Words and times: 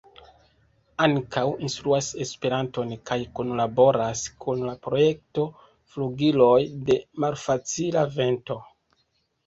Ankaŭ 1.07 1.43
instruas 1.67 2.07
Esperanton 2.25 2.95
kaj 3.11 3.19
kunlaboras 3.41 4.25
kun 4.47 4.67
la 4.71 4.75
projekto 4.89 5.47
Flugiloj 5.93 6.59
de 6.91 7.01
Malfacila 7.27 8.11
Vento. 8.21 8.63